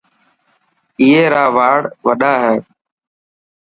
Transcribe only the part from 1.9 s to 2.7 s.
وڏا هي.